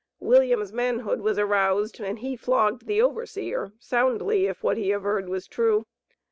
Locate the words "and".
1.99-2.17